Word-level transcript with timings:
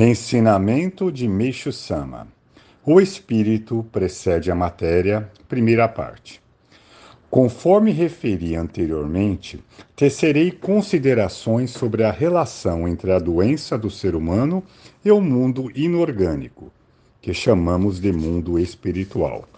Ensinamento 0.00 1.10
de 1.10 1.26
Meixo 1.26 1.72
Sama. 1.72 2.28
O 2.86 3.00
espírito 3.00 3.84
precede 3.90 4.48
a 4.48 4.54
matéria, 4.54 5.28
primeira 5.48 5.88
parte. 5.88 6.40
Conforme 7.28 7.90
referi 7.90 8.54
anteriormente, 8.54 9.58
tecerei 9.96 10.52
considerações 10.52 11.72
sobre 11.72 12.04
a 12.04 12.12
relação 12.12 12.86
entre 12.86 13.10
a 13.10 13.18
doença 13.18 13.76
do 13.76 13.90
ser 13.90 14.14
humano 14.14 14.62
e 15.04 15.10
o 15.10 15.20
mundo 15.20 15.68
inorgânico, 15.74 16.70
que 17.20 17.34
chamamos 17.34 18.00
de 18.00 18.12
mundo 18.12 18.56
espiritual. 18.56 19.48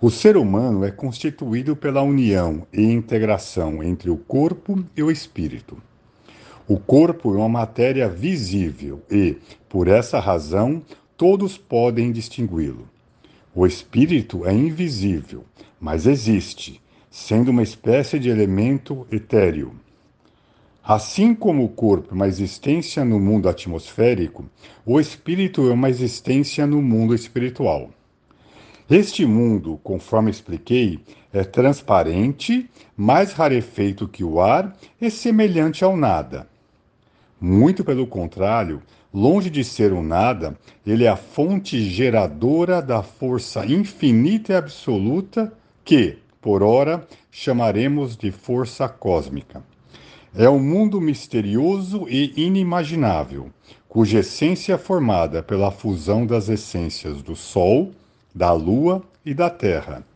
O 0.00 0.10
ser 0.10 0.36
humano 0.36 0.84
é 0.84 0.90
constituído 0.90 1.76
pela 1.76 2.02
união 2.02 2.66
e 2.72 2.82
integração 2.82 3.80
entre 3.80 4.10
o 4.10 4.16
corpo 4.16 4.84
e 4.96 5.04
o 5.04 5.08
espírito. 5.08 5.80
O 6.68 6.78
corpo 6.78 7.34
é 7.34 7.38
uma 7.38 7.48
matéria 7.48 8.08
visível 8.08 9.02
e, 9.10 9.36
por 9.68 9.88
essa 9.88 10.20
razão, 10.20 10.82
todos 11.16 11.58
podem 11.58 12.12
distingui-lo. 12.12 12.88
O 13.54 13.66
espírito 13.66 14.46
é 14.46 14.52
invisível, 14.52 15.44
mas 15.80 16.06
existe, 16.06 16.80
sendo 17.10 17.50
uma 17.50 17.62
espécie 17.62 18.18
de 18.18 18.30
elemento 18.30 19.06
etéreo. 19.10 19.72
Assim 20.84 21.34
como 21.34 21.64
o 21.64 21.68
corpo 21.68 22.08
é 22.10 22.14
uma 22.14 22.28
existência 22.28 23.04
no 23.04 23.18
mundo 23.18 23.48
atmosférico, 23.48 24.44
o 24.86 25.00
espírito 25.00 25.68
é 25.68 25.72
uma 25.72 25.90
existência 25.90 26.66
no 26.66 26.80
mundo 26.80 27.14
espiritual. 27.14 27.90
Este 28.88 29.26
mundo, 29.26 29.80
conforme 29.82 30.30
expliquei, 30.30 31.00
é 31.32 31.44
transparente, 31.44 32.68
mais 32.96 33.32
rarefeito 33.32 34.06
que 34.06 34.22
o 34.22 34.40
ar 34.40 34.76
e 35.00 35.10
semelhante 35.10 35.82
ao 35.82 35.96
nada. 35.96 36.51
Muito 37.44 37.82
pelo 37.82 38.06
contrário, 38.06 38.80
longe 39.12 39.50
de 39.50 39.64
ser 39.64 39.92
um 39.92 40.00
nada, 40.00 40.56
ele 40.86 41.02
é 41.02 41.08
a 41.08 41.16
fonte 41.16 41.82
geradora 41.82 42.80
da 42.80 43.02
força 43.02 43.66
infinita 43.66 44.52
e 44.52 44.56
absoluta 44.56 45.52
que, 45.84 46.18
por 46.40 46.62
ora, 46.62 47.04
chamaremos 47.32 48.16
de 48.16 48.30
força 48.30 48.88
cósmica. 48.88 49.60
É 50.32 50.48
um 50.48 50.60
mundo 50.60 51.00
misterioso 51.00 52.06
e 52.08 52.32
inimaginável, 52.36 53.50
cuja 53.88 54.20
essência 54.20 54.74
é 54.74 54.78
formada 54.78 55.42
pela 55.42 55.72
fusão 55.72 56.24
das 56.24 56.48
essências 56.48 57.22
do 57.22 57.34
Sol, 57.34 57.90
da 58.32 58.52
Lua 58.52 59.02
e 59.26 59.34
da 59.34 59.50
Terra. 59.50 60.06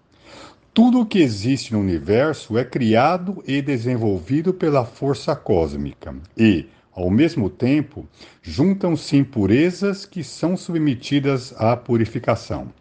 Tudo 0.73 1.01
o 1.01 1.07
que 1.07 1.19
existe 1.19 1.73
no 1.73 1.81
universo 1.81 2.57
é 2.57 2.65
criado 2.65 3.43
e 3.45 3.61
desenvolvido 3.61 4.55
pela 4.55 4.85
força 4.85 5.35
cósmica 5.35 6.15
e, 6.39 6.67
ao 6.97 7.11
mesmo 7.11 7.51
tempo, 7.51 8.09
juntam-se 8.41 9.19
impurezas 9.19 10.07
que 10.07 10.25
são 10.25 10.57
submetidas 10.57 11.55
à 11.59 11.77
purificação. 11.77 12.73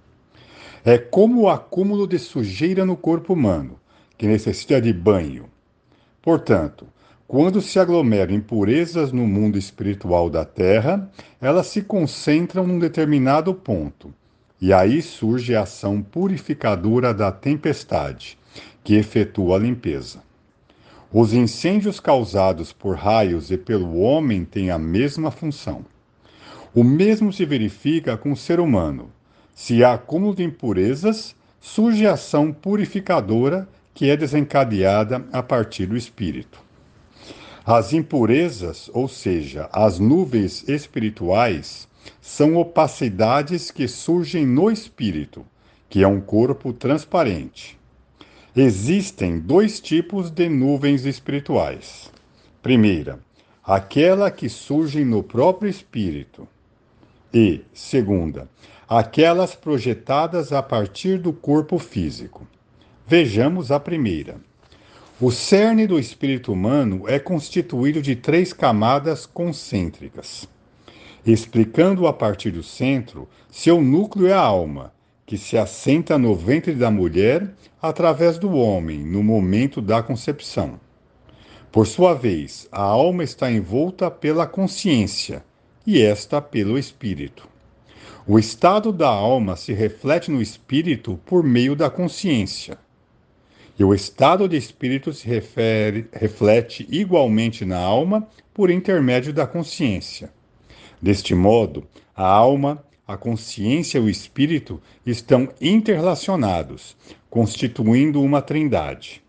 É 0.85 0.97
como 0.97 1.41
o 1.41 1.49
acúmulo 1.49 2.07
de 2.07 2.17
sujeira 2.17 2.85
no 2.85 2.95
corpo 2.95 3.33
humano, 3.33 3.77
que 4.17 4.25
necessita 4.25 4.79
de 4.79 4.93
banho. 4.93 5.47
Portanto, 6.21 6.87
quando 7.27 7.61
se 7.61 7.77
aglomeram 7.77 8.33
impurezas 8.33 9.11
no 9.11 9.27
mundo 9.27 9.57
espiritual 9.57 10.29
da 10.29 10.45
Terra, 10.45 11.11
elas 11.41 11.67
se 11.67 11.81
concentram 11.81 12.65
num 12.65 12.79
determinado 12.79 13.53
ponto, 13.53 14.13
e 14.61 14.71
aí 14.71 15.01
surge 15.01 15.53
a 15.53 15.63
ação 15.63 16.01
purificadora 16.01 17.13
da 17.13 17.33
tempestade, 17.33 18.37
que 18.81 18.95
efetua 18.95 19.57
a 19.57 19.59
limpeza. 19.59 20.23
Os 21.13 21.33
incêndios 21.33 21.99
causados 21.99 22.73
por 22.73 22.95
raios 22.95 23.51
e 23.51 23.57
pelo 23.57 23.99
homem 23.99 24.43
têm 24.43 24.69
a 24.69 24.77
mesma 24.77 25.31
função. 25.31 25.85
O 26.73 26.83
mesmo 26.83 27.31
se 27.31 27.45
verifica 27.45 28.17
com 28.17 28.31
o 28.31 28.37
ser 28.37 28.59
humano. 28.59 29.09
Se 29.53 29.83
há 29.83 29.93
acúmulo 29.93 30.35
de 30.35 30.43
impurezas, 30.43 31.35
surge 31.61 32.05
a 32.05 32.13
ação 32.13 32.51
purificadora 32.51 33.67
que 33.93 34.09
é 34.09 34.17
desencadeada 34.17 35.25
a 35.31 35.41
partir 35.41 35.85
do 35.85 35.95
espírito. 35.95 36.59
As 37.65 37.93
impurezas, 37.93 38.91
ou 38.93 39.07
seja, 39.07 39.69
as 39.71 39.97
nuvens 39.97 40.67
espirituais, 40.67 41.87
são 42.21 42.57
opacidades 42.57 43.71
que 43.71 43.87
surgem 43.87 44.45
no 44.45 44.69
espírito, 44.69 45.45
que 45.89 46.03
é 46.03 46.07
um 46.07 46.19
corpo 46.19 46.73
transparente. 46.73 47.79
Existem 48.57 49.37
dois 49.37 49.81
tipos 49.81 50.31
de 50.31 50.47
nuvens 50.47 51.03
espirituais. 51.03 52.09
Primeira, 52.63 53.19
aquela 53.61 54.31
que 54.31 54.47
surge 54.47 55.03
no 55.03 55.21
próprio 55.21 55.69
espírito. 55.69 56.47
E, 57.33 57.65
segunda, 57.73 58.49
aquelas 58.87 59.55
projetadas 59.55 60.53
a 60.53 60.63
partir 60.63 61.19
do 61.19 61.33
corpo 61.33 61.77
físico. 61.77 62.47
Vejamos 63.05 63.73
a 63.73 63.79
primeira. 63.79 64.37
O 65.19 65.31
cerne 65.31 65.85
do 65.85 65.99
espírito 65.99 66.53
humano 66.53 67.03
é 67.09 67.19
constituído 67.19 68.01
de 68.01 68.15
três 68.15 68.53
camadas 68.53 69.25
concêntricas. 69.25 70.47
Explicando 71.25 72.07
a 72.07 72.13
partir 72.13 72.51
do 72.51 72.63
centro, 72.63 73.27
seu 73.51 73.81
núcleo 73.81 74.27
é 74.27 74.33
a 74.33 74.39
alma, 74.39 74.93
que 75.25 75.37
se 75.37 75.57
assenta 75.57 76.17
no 76.17 76.35
ventre 76.35 76.73
da 76.73 76.91
mulher 76.91 77.51
através 77.81 78.37
do 78.37 78.53
homem 78.53 78.99
no 78.99 79.23
momento 79.23 79.81
da 79.81 80.03
concepção. 80.03 80.79
Por 81.71 81.87
sua 81.87 82.13
vez, 82.13 82.67
a 82.71 82.81
alma 82.81 83.23
está 83.23 83.51
envolta 83.51 84.09
pela 84.09 84.45
consciência 84.45 85.43
e 85.85 86.01
esta 86.01 86.41
pelo 86.41 86.77
espírito. 86.77 87.47
O 88.27 88.39
estado 88.39 88.91
da 88.91 89.09
alma 89.09 89.55
se 89.55 89.73
reflete 89.73 90.31
no 90.31 90.41
espírito 90.41 91.19
por 91.25 91.43
meio 91.43 91.75
da 91.75 91.89
consciência. 91.89 92.77
E 93.77 93.83
o 93.83 93.93
estado 93.93 94.47
de 94.47 94.55
espírito 94.55 95.11
se 95.11 95.27
refere, 95.27 96.07
reflete 96.13 96.87
igualmente 96.89 97.65
na 97.65 97.77
alma 97.77 98.27
por 98.53 98.71
intermédio 98.71 99.33
da 99.33 99.45
consciência. 99.45 100.31
Deste 101.01 101.35
modo, 101.35 101.85
a 102.15 102.25
alma 102.25 102.83
a 103.07 103.15
consciência 103.15 103.99
e 103.99 104.01
o 104.01 104.09
espírito 104.09 104.81
estão 105.05 105.49
interrelacionados, 105.61 106.95
constituindo 107.29 108.21
uma 108.21 108.41
trindade. 108.41 109.21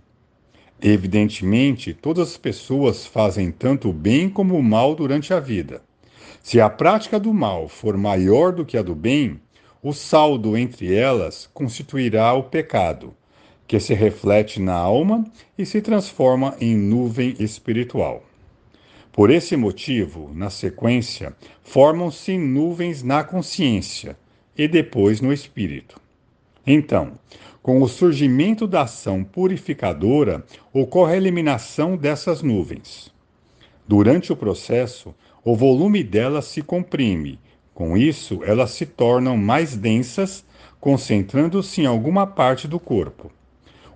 Evidentemente, 0.81 1.95
todas 1.95 2.31
as 2.31 2.37
pessoas 2.37 3.07
fazem 3.07 3.51
tanto 3.51 3.91
o 3.91 3.93
bem 3.93 4.29
como 4.29 4.57
o 4.57 4.63
mal 4.63 4.95
durante 4.95 5.33
a 5.33 5.41
vida. 5.41 5.83
Se 6.43 6.61
a 6.61 6.71
prática 6.71 7.19
do 7.19 7.35
mal 7.35 7.69
for 7.69 7.97
maior 7.97 8.53
do 8.53 8.65
que 8.65 8.79
a 8.79 8.83
do 8.83 8.95
bem, 8.95 9.41
o 9.83 9.93
saldo 9.93 10.57
entre 10.57 10.95
elas 10.95 11.49
constituirá 11.53 12.33
o 12.35 12.45
pecado, 12.45 13.15
que 13.67 13.81
se 13.81 13.95
reflete 13.95 14.61
na 14.61 14.75
alma 14.75 15.25
e 15.59 15.67
se 15.67 15.81
transforma 15.83 16.57
em 16.61 16.77
nuvem 16.77 17.35
espiritual. 17.39 18.23
Por 19.17 19.31
esse 19.31 19.57
motivo, 19.57 20.31
na 20.35 20.51
sequência, 20.51 21.35
formam-se 21.63 22.37
nuvens 22.37 23.03
na 23.03 23.25
consciência 23.25 24.15
e 24.55 24.69
depois 24.69 25.23
no 25.23 25.33
espírito. 25.33 25.99
Então, 26.67 27.13
com 27.63 27.81
o 27.81 27.89
surgimento 27.89 28.67
da 28.67 28.83
ação 28.83 29.25
purificadora, 29.25 30.45
ocorre 30.71 31.15
a 31.15 31.17
eliminação 31.17 31.97
dessas 31.97 32.43
nuvens. 32.43 33.11
Durante 33.89 34.35
o 34.35 34.37
processo, 34.37 35.15
o 35.43 35.57
volume 35.57 36.05
delas 36.05 36.45
se 36.45 36.61
comprime. 36.61 37.41
Com 37.73 37.97
isso, 37.97 38.41
elas 38.45 38.73
se 38.73 38.85
tornam 38.85 39.35
mais 39.35 39.75
densas, 39.75 40.45
concentrando-se 40.79 41.81
em 41.81 41.87
alguma 41.87 42.27
parte 42.27 42.69
do 42.69 42.79
corpo. 42.79 43.33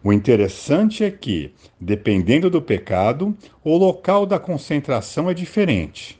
O 0.02 0.14
interessante 0.14 1.04
é 1.04 1.10
que, 1.10 1.52
dependendo 1.78 2.48
do 2.48 2.62
pecado, 2.62 3.36
o 3.62 3.76
local 3.76 4.24
da 4.24 4.38
concentração 4.38 5.28
é 5.28 5.34
diferente. 5.34 6.18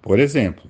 Por 0.00 0.18
exemplo, 0.18 0.68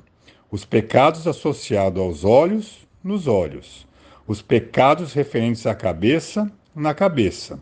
os 0.50 0.62
pecados 0.62 1.26
associados 1.26 1.99
aos 2.02 2.25
olhos, 2.25 2.87
nos 3.02 3.26
olhos. 3.26 3.87
Os 4.26 4.43
pecados 4.43 5.14
referentes 5.14 5.66
à 5.66 5.75
cabeça, 5.75 6.52
na 6.75 6.93
cabeça. 6.93 7.58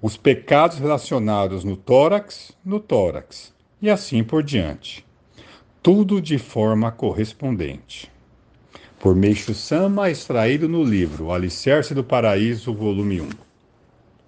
Os 0.00 0.16
pecados 0.16 0.78
relacionados 0.78 1.62
no 1.62 1.76
tórax, 1.76 2.52
no 2.64 2.80
tórax. 2.80 3.52
E 3.82 3.90
assim 3.90 4.24
por 4.24 4.42
diante. 4.42 5.04
Tudo 5.82 6.18
de 6.18 6.38
forma 6.38 6.90
correspondente. 6.90 8.10
Por 8.98 9.14
Meixo 9.14 9.52
Sama, 9.52 10.10
extraído 10.10 10.66
no 10.66 10.82
livro 10.82 11.30
Alicerce 11.30 11.94
do 11.94 12.02
Paraíso, 12.02 12.72
volume 12.72 13.20
1. 13.20 13.49